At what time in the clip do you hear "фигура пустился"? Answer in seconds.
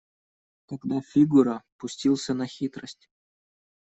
1.01-2.33